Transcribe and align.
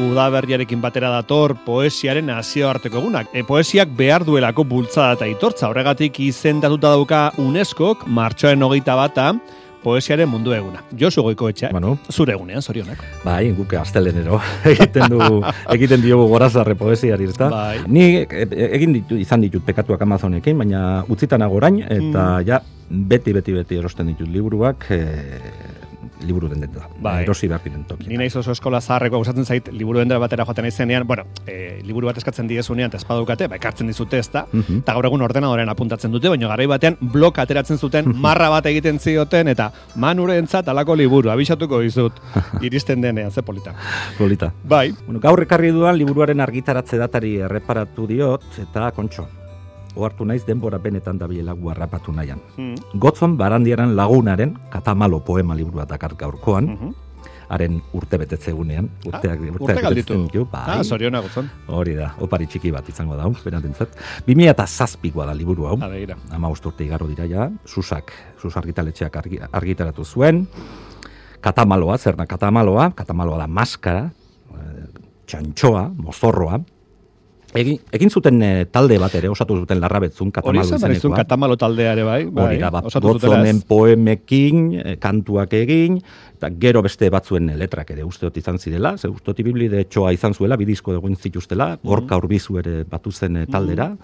udaberriarekin 0.00 0.80
batera 0.82 1.10
dator 1.12 1.54
poesiaren 1.66 2.26
nazioarteko 2.30 3.00
egunak. 3.02 3.30
E, 3.34 3.44
poesiak 3.46 3.92
behar 3.96 4.24
duelako 4.26 4.64
bultzada 4.64 5.18
eta 5.18 5.28
itortza, 5.30 5.68
horregatik 5.70 6.20
izendatuta 6.24 6.94
dauka 6.96 7.24
UNESCOk 7.40 8.06
martxoaren 8.08 8.62
hogeita 8.66 8.96
bata, 8.98 9.32
poesiaren 9.82 10.28
mundu 10.28 10.52
eguna. 10.52 10.82
Josu 10.98 11.22
goiko 11.24 11.48
etxe, 11.48 11.70
Bueno. 11.72 11.96
zure 12.10 12.34
egunean, 12.34 12.62
zorionak. 12.62 13.02
Bai, 13.24 13.52
guke 13.56 13.78
astelenero 13.80 14.40
egiten 14.72 15.08
du 15.08 15.20
egiten 15.72 16.02
diogu 16.02 16.26
gorazarre 16.28 16.74
poesiari, 16.74 17.28
ezta? 17.32 17.48
Bai. 17.48 17.78
Ni 17.88 18.04
e, 18.20 18.26
e, 18.28 18.68
egin 18.76 18.92
ditu 18.98 19.16
izan 19.16 19.40
ditut 19.40 19.64
pekatuak 19.64 20.02
Amazonekin, 20.02 20.58
baina 20.58 21.04
utzitan 21.08 21.42
agorain 21.42 21.80
eta 21.86 22.26
ja 22.46 22.60
beti 22.90 23.32
beti 23.32 23.54
beti 23.54 23.78
erosten 23.78 24.12
ditut 24.12 24.28
liburuak 24.28 24.90
e, 24.90 25.00
liburu 26.26 26.48
den 26.48 26.60
denda. 26.60 26.88
Bai. 27.00 27.22
Erosi 27.24 27.48
behar 27.48 27.62
diren 27.64 27.84
toki. 27.84 28.06
Ni 28.08 28.16
naiz 28.20 28.34
oso 28.36 28.52
eskola 28.52 28.80
zaharreko 28.80 29.18
gustatzen 29.18 29.44
zait 29.44 29.68
liburu 29.72 29.98
dendera 29.98 30.20
batera 30.20 30.44
joaten 30.44 30.64
naizenean, 30.64 31.06
bueno, 31.06 31.24
e, 31.46 31.80
liburu 31.84 32.06
bat 32.10 32.18
eskatzen 32.18 32.48
diezunean 32.48 32.90
eta 32.90 33.00
espadukate, 33.00 33.48
ba 33.48 33.56
ekartzen 33.56 33.86
dizute, 33.90 34.18
ezta? 34.18 34.46
Mhm. 34.52 34.82
Eta 34.84 34.94
gaur 34.94 35.06
egun 35.06 35.22
ordenadoren 35.22 35.68
apuntatzen 35.68 36.12
dute, 36.12 36.28
baina 36.28 36.48
garai 36.48 36.66
batean 36.66 36.96
blok 37.00 37.38
ateratzen 37.38 37.78
zuten 37.78 38.12
marra 38.14 38.48
bat 38.50 38.66
egiten 38.66 38.98
zioten 38.98 39.48
eta 39.48 39.70
manurentzat 39.96 40.68
alako 40.68 40.96
liburu 40.96 41.30
abisatuko 41.30 41.80
dizut 41.80 42.20
iristen 42.66 43.00
denean, 43.00 43.30
ze 43.30 43.42
polita. 43.42 43.74
Polita. 44.18 44.52
Bai, 44.64 44.90
Bueno, 45.06 45.20
gaur 45.20 45.42
ekarri 45.42 45.72
duan 45.74 45.96
liburuaren 45.98 46.40
argitaratze 46.44 46.98
datari 47.00 47.36
erreparatu 47.46 48.06
diot 48.06 48.44
eta 48.62 48.90
kontxo. 48.94 49.26
Ohartu 49.96 50.24
naiz 50.24 50.44
denbora 50.46 50.78
benetan 50.78 51.18
dabilela 51.18 51.52
guarrapatu 51.52 52.12
nahian. 52.12 52.38
mm, 52.56 52.98
Gotzon 53.00 53.36
barandiaran 53.36 53.96
lagunaren 53.96 54.56
katamalo 54.70 55.20
poema 55.24 55.54
liburua 55.54 55.86
dakar 55.86 56.14
gaurkoan, 56.14 56.64
mhm. 56.64 56.92
haren 57.50 57.80
urte 57.92 58.18
betetze 58.18 58.50
egunean, 58.52 58.88
urteak, 59.04 59.40
Ah, 59.40 59.52
urteak 59.58 59.90
urte 59.90 60.44
bai. 60.52 60.78
Ah, 60.78 60.82
zoriona 60.84 61.20
gutzon. 61.20 61.50
Hori 61.66 61.96
da, 61.98 62.14
opari 62.20 62.46
txiki 62.46 62.70
bat 62.70 62.88
izango 62.88 63.16
da, 63.16 63.26
berantentzat. 63.44 63.96
2000 64.26 64.50
eta 64.50 64.66
zazpikoa 64.66 65.26
da 65.26 65.34
liburu 65.34 65.66
hau. 65.66 65.78
Ama 66.30 66.48
urte 66.48 66.84
igarro 66.84 67.08
dira 67.08 67.26
ja, 67.26 67.50
susak, 67.66 68.12
sus 68.40 68.56
argitaletxeak 68.56 69.16
argi, 69.16 69.40
argitaratu 69.50 70.04
zuen. 70.04 70.46
Katamaloa, 71.40 71.98
zer 71.98 72.16
da 72.16 72.26
katamaloa? 72.26 72.92
Katamaloa 72.94 73.38
da 73.38 73.46
maskara, 73.48 74.10
eh, 74.54 74.86
txantxoa, 75.26 75.88
mozorroa. 75.96 76.60
Egin, 77.50 77.80
egin 77.90 78.10
zuten 78.14 78.36
eh, 78.46 78.64
talde 78.70 78.94
bat 79.02 79.14
ere, 79.18 79.26
osatu 79.28 79.56
zuten 79.58 79.80
larrabetzun 79.82 80.28
Hori 80.28 80.34
katamalo 80.36 80.62
izan 80.76 80.92
izenekoa. 80.94 81.16
katamalo 81.18 81.56
taldea 81.58 81.92
ere 81.96 82.04
bai, 82.06 82.20
bai. 82.30 82.44
Hori 82.46 82.58
da, 82.62 82.70
bat, 82.70 82.84
gotzonen 83.02 83.62
poemekin, 83.66 84.60
eh, 84.78 84.96
kantuak 85.02 85.52
egin, 85.58 85.96
eta 86.38 86.50
gero 86.62 86.82
beste 86.86 87.10
batzuen 87.10 87.50
letrak 87.58 87.90
ere 87.90 88.04
uste 88.06 88.30
izan 88.38 88.58
zirela, 88.62 88.96
ze 88.98 89.08
uste 89.10 89.32
dut 89.32 89.40
ibili 89.42 89.68
de 89.68 89.82
txoa 89.84 90.12
izan 90.12 90.32
zuela, 90.34 90.56
bidizko 90.56 90.94
egun 90.94 91.16
zituztela, 91.16 91.72
Mhm. 91.76 91.88
gorka 91.88 92.16
urbizu 92.16 92.58
ere 92.58 92.84
batu 92.84 93.10
zen 93.10 93.36
eh, 93.36 93.46
taldera, 93.46 93.96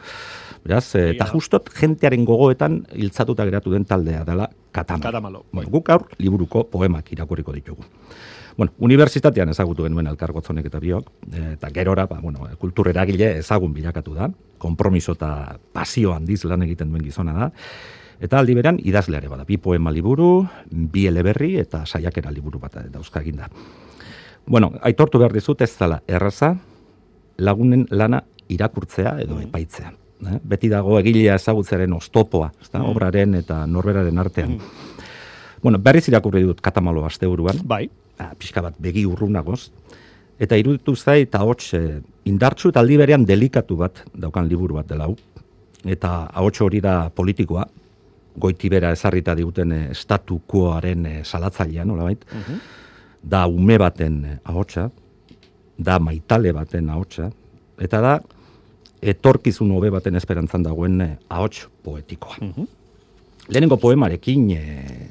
beraz, 0.64 0.94
eh, 0.97 1.11
eta 1.14 1.27
justot 1.33 1.70
jentearen 1.70 2.24
gogoetan 2.24 2.84
hiltzatuta 2.94 3.44
geratu 3.44 3.70
den 3.70 3.84
taldea 3.84 4.24
dela 4.24 4.50
katamalo. 4.72 5.02
Katamalo, 5.02 5.44
bai. 5.52 5.64
Guk 5.70 5.89
aur 5.91 6.08
liburuko 6.19 6.64
poemak 6.64 7.12
irakurriko 7.12 7.52
ditugu. 7.52 7.84
Bueno, 8.57 8.73
unibertsitatean 8.81 9.51
ezagutu 9.53 9.85
genuen 9.85 10.07
elkar 10.09 10.33
gotzonek 10.33 10.71
eta 10.71 10.81
biok, 10.81 11.11
eh, 11.33 11.53
eta 11.59 11.69
gerora, 11.75 12.07
ba, 12.09 12.21
bueno, 12.23 12.49
kultur 12.59 12.89
eragile 12.89 13.35
ezagun 13.43 13.75
bilakatu 13.77 14.15
da, 14.17 14.31
kompromiso 14.59 15.13
eta 15.13 15.59
pasio 15.77 16.15
handiz 16.15 16.43
lan 16.45 16.65
egiten 16.65 16.89
duen 16.89 17.05
gizona 17.05 17.35
da, 17.37 17.51
eta 18.21 18.39
aldi 18.41 18.55
beran 18.57 18.79
idazleare 18.81 19.29
bada, 19.29 19.45
bi 19.45 19.59
poema 19.61 19.93
liburu, 19.93 20.47
bi 20.71 21.05
eleberri 21.07 21.57
eta 21.61 21.85
saiakera 21.85 22.33
liburu 22.33 22.59
bat 22.63 22.79
dauzka 22.93 23.21
eginda. 23.21 23.51
Bueno, 24.47 24.73
aitortu 24.80 25.19
behar 25.19 25.35
dizut 25.36 25.61
ez 25.61 25.73
zala 25.75 26.01
erraza, 26.07 26.55
lagunen 27.36 27.85
lana 27.91 28.23
irakurtzea 28.48 29.19
edo 29.20 29.41
epaitzea. 29.42 29.92
Eh? 30.30 30.39
Beti 30.48 30.70
dago 30.73 30.97
egilea 31.01 31.35
ezagutzearen 31.36 31.92
ostopoa, 31.92 32.53
ezta? 32.63 32.80
obraren 32.89 33.35
eta 33.42 33.67
norberaren 33.67 34.19
artean. 34.19 34.57
Bueno, 35.63 35.80
berriz 35.83 36.07
irakurri 36.09 36.45
dut 36.47 36.63
katamalo 36.64 37.05
asteburuan, 37.05 37.59
Bai, 37.64 37.91
ah, 38.19 38.33
pixka 38.39 38.63
bat 38.63 38.77
begi 38.79 39.07
urrunagoz, 39.07 39.71
eta 40.39 40.59
iruditu 40.59 40.97
zait 40.97 41.35
ahots 41.35 41.73
eh, 41.75 42.01
indartsu 42.29 42.71
eta 42.73 42.81
aldi 42.81 42.99
berean 43.01 43.25
delikatu 43.25 43.77
bat 43.77 44.05
daukan 44.15 44.49
liburu 44.49 44.79
bat 44.81 44.89
dela 44.89 45.09
hau. 45.09 45.17
Eta 45.87 46.27
ahots 46.35 46.61
hori 46.65 46.81
da 46.83 47.09
politikoa, 47.15 47.67
goitibera 48.37 48.93
ezarrita 48.93 49.35
diguten 49.35 49.73
eh, 49.73 49.83
statu 49.95 50.41
quoaren 50.47 51.07
eh, 51.07 51.19
salatzailea, 51.25 51.85
nolabait. 51.85 52.25
Da 53.27 53.47
ume 53.51 53.79
baten 53.79 54.21
ahotsa, 54.45 54.91
da 55.79 55.98
maitale 55.98 56.53
baten 56.55 56.91
ahotsa, 56.91 57.31
eta 57.83 58.01
da 58.01 58.17
etorkizun 59.03 59.73
hobe 59.75 59.91
baten 59.91 60.17
esperantzan 60.17 60.63
dagoen 60.65 61.01
ahots 61.29 61.67
poetikoa. 61.85 62.39
Lehenengo 63.48 63.79
poemarekin 63.79 64.51
eh, 64.57 65.09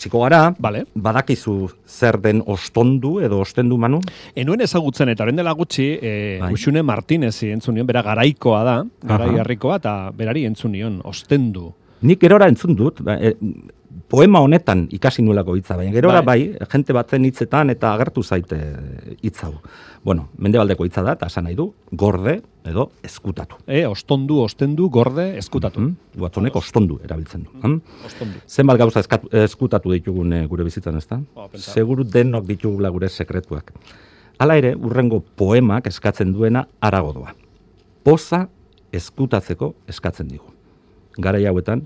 hasiko 0.00 0.22
gara, 0.24 0.54
Vale. 0.58 0.86
badakizu 0.94 1.68
zer 1.86 2.16
den 2.20 2.42
ostondu 2.46 3.20
edo 3.20 3.40
ostendu 3.44 3.76
manu? 3.76 4.00
Enuen 4.34 4.62
ezagutzen 4.64 5.12
eta 5.12 5.26
orain 5.26 5.36
dela 5.36 5.52
gutxi, 5.52 5.98
e, 6.00 6.38
Bai. 6.40 6.52
Uxune 6.54 6.82
Martinezi 6.82 7.50
entzun 7.52 7.76
nion, 7.76 7.86
bera 7.86 8.02
garaikoa 8.02 8.62
da, 8.64 8.76
garai 9.04 9.34
harrikoa, 9.38 9.76
eta 9.76 9.94
berari 10.16 10.46
entzun 10.48 10.72
nion, 10.72 11.00
ostendu. 11.04 11.72
Nik 12.02 12.20
gerora 12.20 12.48
entzun 12.48 12.74
dut, 12.74 13.02
ba, 13.04 13.18
e, 13.20 13.34
poema 14.10 14.40
honetan 14.40 14.86
ikasi 14.92 15.22
nulako 15.22 15.54
hitza, 15.58 15.76
baina 15.78 15.92
gerora 15.94 16.22
bai, 16.26 16.54
jente 16.72 16.94
batzen 16.94 17.24
hitzetan 17.26 17.70
eta 17.74 17.92
agertu 17.94 18.22
zaite 18.22 18.58
hitz 19.22 19.38
hau. 19.44 19.54
Bueno, 20.04 20.28
mendebaldeko 20.38 20.86
hitza 20.86 21.02
da, 21.04 21.14
eta 21.18 21.28
esan 21.28 21.44
nahi 21.44 21.56
du, 21.58 21.66
gorde 21.92 22.38
edo 22.64 22.86
eskutatu. 23.04 23.58
E, 23.66 23.82
ostondu, 23.86 24.38
ostendu, 24.40 24.88
gorde, 24.92 25.26
eskutatu. 25.38 25.80
Mm? 25.82 26.20
Guatzonek 26.22 26.56
ostondu 26.56 27.00
erabiltzen 27.04 27.44
du. 27.44 27.50
Mm? 27.60 27.98
Ostondu. 28.08 28.40
Zenbat 28.48 28.80
gauza 28.80 29.02
eskatu, 29.04 29.28
eskutatu 29.42 29.92
ditugun 29.92 30.32
eh, 30.38 30.44
gure 30.48 30.64
bizitzan, 30.64 30.96
ezta? 31.00 31.20
Oh, 31.34 31.48
pentsa. 31.52 31.74
Seguru 31.76 32.06
denok 32.08 32.48
ditugula 32.48 32.92
gure 32.94 33.10
sekretuak. 33.10 33.74
Hala 34.40 34.56
ere, 34.56 34.72
urrengo 34.78 35.20
poemak 35.36 35.90
eskatzen 35.90 36.32
duena 36.32 36.64
arago 36.80 37.12
doa. 37.18 37.34
Poza 38.04 38.46
eskutatzeko 38.96 39.74
eskatzen 39.90 40.30
digu. 40.32 40.48
Garai 41.20 41.44
hauetan, 41.50 41.84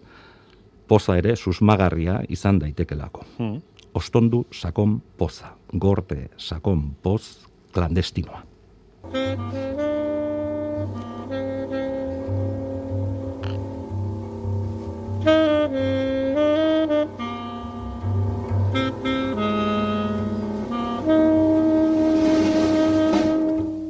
poza 0.86 1.16
ere 1.18 1.36
susmagarria 1.36 2.20
izan 2.28 2.58
daitekelako. 2.58 3.24
Mm. 3.38 3.60
Ostondu 3.94 4.44
sakon 4.50 5.00
poza, 5.18 5.54
gorte 5.72 6.28
sakon 6.36 6.94
poz 7.02 7.46
klandestinoa. 7.72 8.42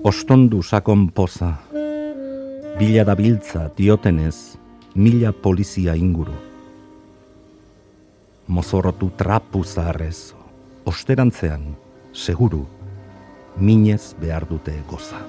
Ostondu 0.05 0.63
sakon 0.63 1.09
poza, 1.09 1.55
bila 2.79 3.05
da 3.05 3.15
biltza 3.17 3.71
diotenez, 3.77 4.59
mila 4.95 5.33
polizia 5.33 5.97
inguru. 5.97 6.54
Mozorrotu 8.47 9.11
trapu 9.17 9.65
zaharrez, 9.65 10.35
osterantzean, 10.85 11.77
seguru, 12.13 12.67
minez 13.57 14.15
behar 14.21 14.47
dute 14.49 14.75
goza. 14.89 15.23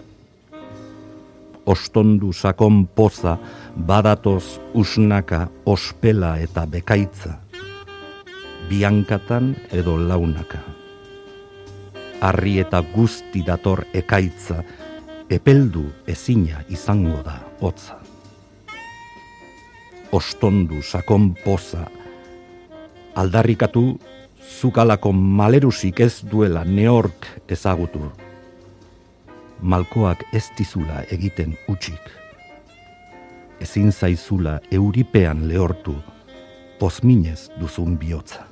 Ostondu 1.66 2.34
sakon 2.34 2.86
poza, 2.86 3.38
badatoz 3.76 4.60
usnaka, 4.74 5.48
ospela 5.66 6.36
eta 6.38 6.66
bekaitza, 6.66 7.40
biankatan 8.70 9.56
edo 9.72 9.98
launaka 9.98 10.76
harri 12.26 12.60
eta 12.60 12.82
guzti 12.94 13.44
dator 13.46 13.86
ekaitza, 13.94 14.62
epeldu 15.30 15.86
ezina 16.08 16.64
izango 16.70 17.22
da 17.26 17.38
hotza. 17.62 18.00
Ostondu 20.16 20.82
sakon 20.82 21.34
poza, 21.44 21.86
aldarrikatu 23.16 24.00
zukalako 24.60 25.12
malerusik 25.12 26.00
ez 26.00 26.22
duela 26.32 26.64
neork 26.64 27.28
ezagutu. 27.48 28.12
Malkoak 29.62 30.26
ez 30.34 30.50
dizula 30.58 31.04
egiten 31.12 31.56
utxik. 31.72 32.12
Ezin 33.60 33.92
zaizula 33.92 34.60
euripean 34.72 35.48
lehortu, 35.48 35.96
pozminez 36.80 37.48
duzun 37.60 37.96
bihotza 37.98 38.46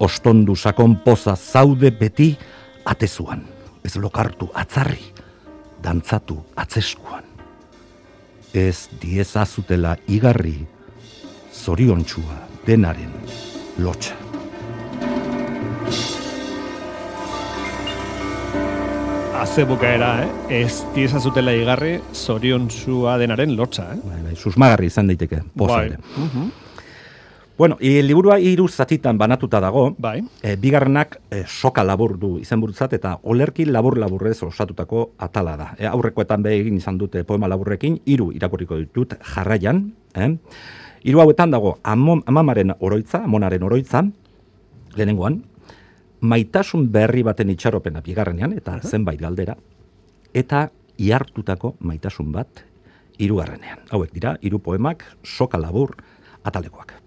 ostondu 0.00 0.56
sakon 0.56 0.96
poza 1.04 1.36
zaude 1.36 1.90
beti 1.90 2.32
atezuan. 2.84 3.44
Ez 3.84 3.96
lokartu 3.96 4.48
atzarri, 4.54 5.12
dantzatu 5.82 6.38
atzeskuan. 6.56 7.24
Ez 8.52 8.88
diezazutela 9.00 9.94
igarri, 10.08 10.66
zoriontxua 11.52 12.40
denaren 12.66 13.12
lotxa. 13.78 14.16
azebukaera, 19.40 20.08
eh? 20.22 20.60
ez 20.60 20.84
diezazutela 20.94 21.54
igarri 21.56 21.94
zorion 22.12 22.68
zua 22.70 23.16
denaren 23.18 23.54
lotza. 23.56 23.86
Eh? 23.94 24.00
Bai, 24.04 24.18
bai, 24.26 24.34
susmagarri 24.36 24.90
izan 24.90 25.08
daiteke, 25.08 25.40
poza 25.56 25.78
Bai. 25.78 25.94
Mhm. 26.16 26.50
Bueno, 27.60 27.76
e, 27.80 28.02
liburua 28.02 28.38
hiru 28.40 28.68
zatitan 28.68 29.18
banatuta 29.18 29.60
dago. 29.60 29.94
Bai. 29.98 30.22
E, 30.42 30.56
bigarrenak 30.56 31.18
e, 31.30 31.42
soka 31.46 31.84
labur 31.84 32.14
du 32.18 32.38
izenburutzat 32.40 32.94
eta 32.96 33.18
olerki 33.22 33.66
labur-laburrez 33.66 34.38
osatutako 34.46 35.10
atala 35.18 35.56
da. 35.56 35.66
E, 35.76 35.84
aurrekoetan 35.86 36.42
be 36.42 36.54
egin 36.56 36.78
izan 36.80 36.96
dute 36.96 37.24
poema 37.24 37.48
laburrekin, 37.48 37.98
hiru 38.06 38.30
irakurriko 38.32 38.78
ditut 38.80 39.12
jarraian. 39.34 39.90
Eh? 40.14 40.30
Hiru 41.00 41.22
hauetan 41.22 41.48
dago 41.48 41.78
amon, 41.82 42.20
amamaren 42.28 42.74
oroitza, 42.78 43.22
amonaren 43.24 43.62
oroitza, 43.64 44.02
lehenengoan, 44.96 45.38
maitasun 46.20 46.90
berri 46.92 47.22
baten 47.24 47.48
itxaropena 47.54 48.02
bigarrenean, 48.04 48.52
eta 48.52 48.76
zenbait 48.84 49.20
galdera, 49.20 49.56
eta 50.36 50.68
ihartutako 51.00 51.76
maitasun 51.80 52.32
bat 52.32 52.64
hirugarrenean. 53.16 53.86
Hauek 53.88 54.12
dira, 54.12 54.36
hiru 54.44 54.60
poemak 54.60 55.06
soka 55.24 55.56
labur 55.56 55.96
atalekoak. 56.44 56.98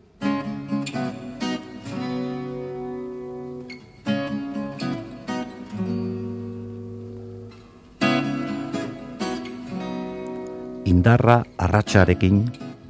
Indarra 10.89 11.43
arratsarekin 11.57 12.41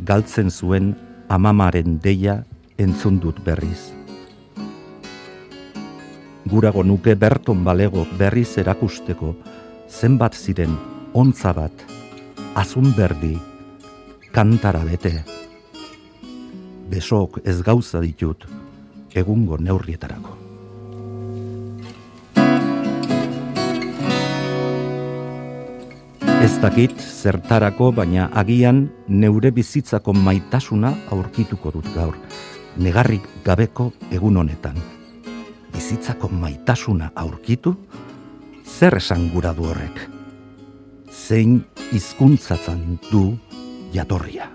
galtzen 0.03 0.51
zuen 0.51 0.93
amamaren 1.29 1.99
deia 2.03 2.43
entzun 2.77 3.19
dut 3.23 3.39
berriz. 3.45 3.93
Gurago 6.49 6.83
nuke 6.83 7.15
berton 7.15 7.63
balego 7.63 8.05
berriz 8.19 8.57
erakusteko 8.59 9.33
zenbat 9.87 10.35
ziren 10.35 10.75
ontza 11.13 11.53
bat, 11.55 11.85
azun 12.55 12.91
berdi, 12.97 13.37
kantara 14.35 14.83
bete. 14.83 15.15
Besok 16.91 17.39
ez 17.45 17.61
gauza 17.63 18.03
ditut 18.03 18.47
egungo 19.15 19.57
neurrietarako. 19.57 20.42
Ez 26.43 26.57
dakit 26.59 26.91
zertarako, 26.99 27.93
baina 27.95 28.25
agian 28.35 28.81
neure 29.07 29.47
bizitzako 29.55 30.11
maitasuna 30.11 30.89
aurkituko 31.15 31.71
dut 31.71 31.87
gaur. 31.95 32.17
Negarrik 32.75 33.29
gabeko 33.45 33.93
egun 34.11 34.41
honetan. 34.41 34.75
Bizitzako 35.71 36.27
maitasuna 36.27 37.13
aurkitu? 37.15 37.77
Zer 38.67 38.99
esan 38.99 39.29
gura 39.31 39.53
du 39.55 39.69
horrek? 39.71 40.03
Zein 41.07 41.61
hizkuntzatzen 41.93 42.99
du 43.07 43.37
jatorria? 43.95 44.49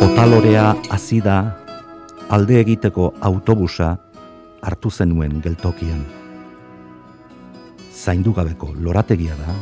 Otalorea 0.00 0.70
hasi 0.88 1.20
da 1.20 1.42
alde 2.32 2.56
egiteko 2.62 3.10
autobusa 3.20 3.90
hartu 4.64 4.90
zenuen 4.90 5.40
geltokian. 5.44 6.00
Zaindu 7.92 8.32
gabeko 8.32 8.70
lorategia 8.80 9.36
da 9.36 9.52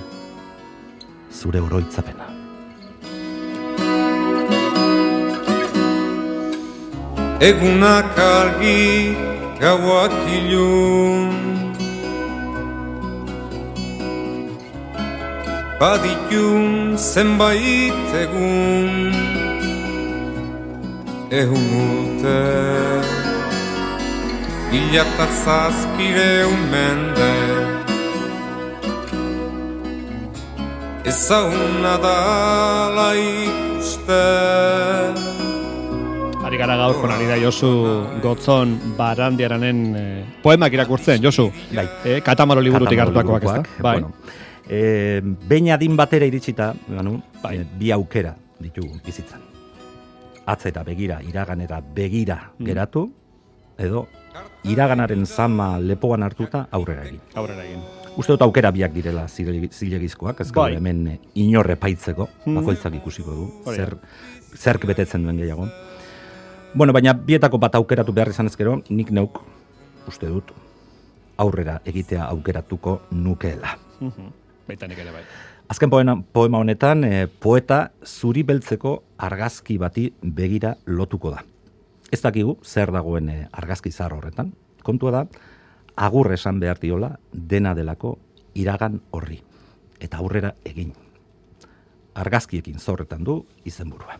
zure 1.34 1.60
oroitzapena. 1.60 2.28
Egunak 7.40 8.18
argi 8.20 9.16
gauak 9.58 10.14
ilun 10.38 11.38
Baditun 15.80 16.98
zenbait 17.00 18.16
egun 18.22 19.39
urte 21.30 22.38
Ila 24.74 25.02
eta 25.02 25.26
zazpireun 25.44 26.62
mende 26.72 27.30
Ezaguna 31.06 31.94
da 32.02 32.16
ikusten 33.14 35.14
Ari 36.46 36.56
gara 36.58 36.74
gaurkon 36.76 37.10
ari 37.14 37.26
da 37.30 37.36
Josu 37.38 37.70
Gotzon 38.22 38.74
Barandiaranen 38.98 39.78
eh, 39.94 40.24
poemak 40.42 40.72
irakurtzen, 40.74 41.22
Josu. 41.22 41.46
Bai. 41.70 41.86
Eh, 42.04 42.18
katamaro 42.26 42.60
liburutik 42.64 42.98
hartuakoak, 42.98 43.44
ez 43.44 43.54
da? 43.54 43.62
Bai. 43.78 44.00
Bueno, 44.00 44.10
e, 44.66 45.20
behin 45.22 45.70
adin 45.76 45.94
batera 45.96 46.26
iritsita, 46.26 46.72
ganu, 46.88 47.20
Bai. 47.42 47.60
eh, 47.60 47.66
bi 47.78 47.92
aukera 47.94 48.34
ditugu 48.58 48.98
bizitzan. 49.06 49.40
Atzera 50.50 50.82
begira, 50.82 51.20
iraganera 51.22 51.80
begira 51.80 52.52
Mm. 52.58 52.66
geratu, 52.66 53.04
edo 53.78 54.08
iraganaren 54.64 55.24
zama 55.26 55.78
lepoan 55.78 56.22
hartuta 56.26 56.66
aurrera 56.70 57.04
egin. 57.06 57.20
Aurrera 57.34 57.64
egin. 57.64 57.80
Uste 58.18 58.32
dut 58.34 58.42
aukera 58.42 58.72
biak 58.74 58.92
direla 58.92 59.28
zile- 59.28 59.68
zilegizkoak, 59.70 60.40
ez 60.40 60.50
Bai. 60.52 60.74
hemen 60.76 61.06
eh, 61.08 61.18
inorre 61.34 61.76
paitzeko, 61.76 62.28
Mhm. 62.44 62.54
bakoitzak 62.58 62.94
ikusiko 62.98 63.30
du, 63.30 63.46
zer, 63.74 63.96
zerk 64.56 64.84
betetzen 64.86 65.22
duen 65.22 65.36
gehiago. 65.38 65.68
Bueno, 66.74 66.92
baina 66.92 67.12
bietako 67.14 67.58
bat 67.58 67.74
aukeratu 67.74 68.12
behar 68.12 68.28
izan 68.30 68.46
ezkero, 68.46 68.82
nik 68.88 69.10
neuk, 69.10 69.40
uste 70.08 70.26
dut, 70.26 70.50
aurrera 71.36 71.80
egitea 71.84 72.24
aukeratuko 72.24 73.02
nukeela. 73.10 73.78
Mhm. 74.00 74.32
Baita 74.68 74.86
nik 74.86 74.98
ere 74.98 75.10
bai. 75.10 75.22
Azken 75.70 75.90
poema, 75.90 76.16
poema 76.32 76.58
honetan, 76.58 77.04
eh, 77.04 77.28
poeta 77.28 77.92
zuri 78.02 78.42
beltzeko 78.42 79.04
argazki 79.22 79.76
bati 79.78 80.08
begira 80.20 80.72
lotuko 80.86 81.30
da. 81.30 81.44
Ez 82.10 82.18
dakigu 82.24 82.56
zer 82.64 82.90
dagoen 82.90 83.28
eh, 83.30 83.46
argazki 83.52 83.92
zar 83.92 84.10
horretan. 84.16 84.50
Kontua 84.82 85.12
da, 85.14 85.20
agur 85.94 86.32
esan 86.34 86.58
behar 86.58 86.80
diola 86.82 87.12
dena 87.32 87.76
delako 87.78 88.16
iragan 88.54 88.98
horri. 89.12 89.38
Eta 90.00 90.18
aurrera 90.18 90.56
egin. 90.64 90.90
Argazkiekin 92.18 92.82
zorretan 92.82 93.22
du 93.22 93.44
izenburua. 93.64 94.18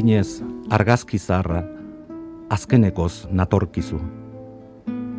Zinez 0.00 0.40
argazki 0.72 1.18
zaharra 1.18 1.58
azkenekoz 2.48 3.26
natorkizu. 3.36 3.98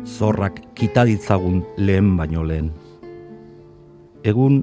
Zorrak 0.04 0.56
kitaditzagun 0.74 1.60
lehen 1.76 2.08
baino 2.18 2.42
lehen. 2.42 2.72
Egun 4.26 4.56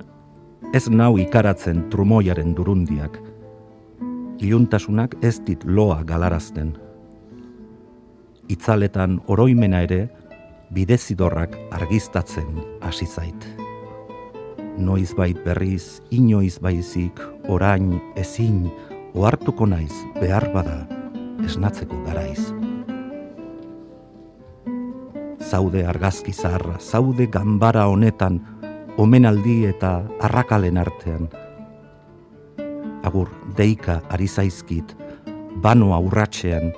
ez 0.74 0.90
nau 0.92 1.14
ikaratzen 1.24 1.86
trumoiaren 1.94 2.52
durundiak. 2.58 3.16
Iluntasunak 4.44 5.16
ez 5.24 5.38
dit 5.48 5.64
loa 5.64 6.02
galarazten. 6.04 6.76
Itzaletan 8.52 9.22
oroimena 9.28 9.86
ere 9.88 10.02
bidezidorrak 10.76 11.56
argiztatzen 11.80 12.60
hasi 12.82 13.08
zait. 13.08 13.48
Noiz 14.80 15.16
bait 15.16 15.40
berriz, 15.48 16.02
inoiz 16.12 16.58
baizik, 16.60 17.24
orain, 17.48 18.02
ezin, 18.20 18.66
ohartuko 19.14 19.66
naiz 19.66 19.94
behar 20.20 20.50
bada 20.54 20.86
esnatzeko 21.46 21.98
garaiz. 22.06 22.52
Zaude 25.50 25.86
argazki 25.88 26.34
zaharra, 26.34 26.78
zaude 26.80 27.26
ganbara 27.32 27.88
honetan, 27.90 28.40
omenaldi 29.02 29.64
eta 29.70 30.04
arrakalen 30.22 30.78
artean. 30.78 31.30
Agur, 33.04 33.32
deika 33.58 34.02
ari 34.14 34.28
zaizkit, 34.28 34.94
banoa 35.64 35.98
urratxean, 36.06 36.74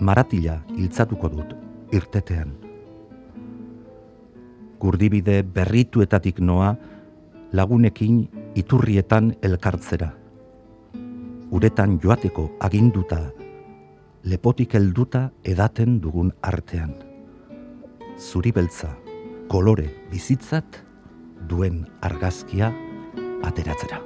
maratila 0.00 0.58
hiltzatuko 0.74 1.30
dut 1.30 1.54
irtetean. 1.94 2.56
Gurdibide 4.80 5.42
berrituetatik 5.44 6.40
noa, 6.40 6.72
lagunekin 7.52 8.24
iturrietan 8.56 9.34
elkartzera 9.44 10.14
uretan 11.50 11.98
joateko 12.02 12.46
aginduta, 12.60 13.20
lepotik 14.24 14.74
helduta 14.78 15.28
edaten 15.44 15.98
dugun 16.00 16.32
artean. 16.42 16.94
Zuri 18.18 18.52
beltza, 18.52 18.92
kolore 19.50 19.88
bizitzat, 20.12 20.82
duen 21.48 21.84
argazkia 22.06 22.72
ateratzera. 23.42 24.04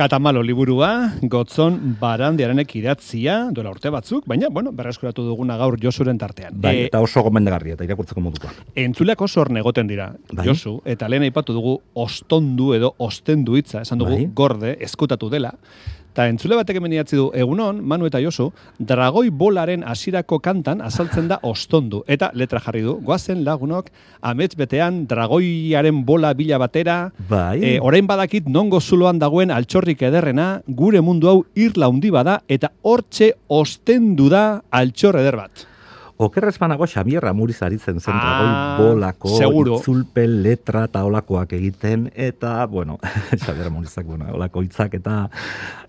Katamalo 0.00 0.40
liburua, 0.40 1.10
gotzon 1.28 1.74
barandiaranek 2.00 2.70
idatzia, 2.78 3.34
duela 3.52 3.68
urte 3.74 3.90
batzuk, 3.92 4.24
baina, 4.24 4.48
bueno, 4.48 4.70
berreskuratu 4.72 5.26
duguna 5.26 5.58
gaur 5.60 5.76
Josuren 5.82 6.16
tartean. 6.16 6.54
Bai, 6.56 6.72
E, 6.78 6.86
eta 6.86 7.02
oso 7.04 7.20
gomendagarria, 7.26 7.76
eta 7.76 7.84
irakurtzeko 7.84 8.22
modukoa. 8.24 8.54
Entzuleak 8.80 9.20
oso 9.20 9.44
egoten 9.44 9.86
dira, 9.86 10.14
Bai. 10.32 10.46
Josu, 10.46 10.78
eta 10.86 11.06
lehen 11.06 11.28
aipatu 11.28 11.52
dugu 11.52 11.82
ostondu 11.92 12.72
edo 12.72 12.94
ostendu 12.96 13.58
hitza, 13.60 13.82
esan 13.82 13.98
dugu 13.98 14.16
Bai. 14.16 14.30
gorde, 14.32 14.76
eskutatu 14.80 15.28
dela. 15.28 15.52
Ta 16.14 16.26
entzule 16.26 16.56
batek 16.58 16.80
hemen 16.80 16.94
idatzi 16.96 17.18
du, 17.18 17.28
egunon, 17.38 17.78
Manu 17.86 18.08
eta 18.08 18.18
Josu, 18.22 18.48
dragoi 18.78 19.28
bolaren 19.30 19.84
hasierako 19.86 20.40
kantan 20.42 20.82
azaltzen 20.82 21.28
da 21.30 21.38
ostondu. 21.46 22.02
Eta 22.10 22.32
letra 22.34 22.60
jarri 22.64 22.82
du, 22.82 22.96
goazen 23.06 23.44
lagunok, 23.46 23.92
amets 24.26 24.56
betean 24.58 25.04
dragoiaren 25.10 26.02
bola 26.04 26.34
bila 26.34 26.58
batera, 26.58 26.98
Bai. 27.30 27.62
E, 27.62 27.72
orain 27.78 28.06
badakit 28.10 28.50
nongo 28.50 28.80
zuloan 28.80 29.22
dagoen 29.22 29.54
altxorrik 29.54 30.02
ederrena, 30.10 30.50
gure 30.66 31.00
mundu 31.00 31.30
hau 31.30 31.38
irla 31.54 31.86
handi 31.86 32.10
bada, 32.10 32.40
eta 32.48 32.72
hortxe 32.82 33.32
ostendu 33.48 34.28
da 34.32 34.44
altxor 34.70 35.20
eder 35.22 35.38
bat. 35.44 35.69
Okerrez 36.20 36.58
banago 36.60 36.84
Xabier 36.86 37.24
Amuriz 37.30 37.62
aritzen 37.64 37.98
zen 38.00 38.12
Ah, 38.14 38.76
bolako, 38.78 39.30
seguro. 39.38 39.78
itzulpen, 39.78 40.42
letra 40.44 40.82
eta 40.84 41.00
olakoak 41.08 41.54
egiten, 41.56 42.10
eta, 42.14 42.66
bueno, 42.66 42.98
Xabier 43.40 43.70
Amurizak, 43.70 44.04
bueno, 44.04 44.26
olako 44.36 44.60
hitzak 44.62 44.94
eta 45.00 45.30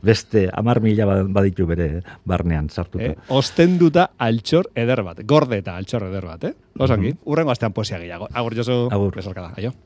beste 0.01 0.45
amar 0.53 0.79
mila 0.81 1.05
ba- 1.05 1.23
baditu 1.27 1.67
bere 1.67 2.01
barnean 2.23 2.69
sartuta. 2.69 3.11
Eh? 3.11 3.17
Ostenduta 3.27 4.11
altxor 4.17 4.71
eder 4.73 5.03
bat. 5.03 5.19
Gorde 5.27 5.57
eta 5.59 5.75
altxor 5.75 6.07
eder 6.07 6.25
bat, 6.25 6.43
eh? 6.47 6.53
Osongi, 6.79 7.11
urrengo 7.27 7.51
astean 7.51 7.73
poesia 7.75 7.99
gehiago. 7.99 8.29
Agur, 8.33 8.55
Josu, 8.55 8.87
Agur. 8.89 9.11
besarkada. 9.13 9.51
Aio. 9.57 9.73